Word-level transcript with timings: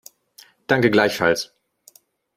Danke, 0.65 0.89
gleichfalls. 0.89 1.53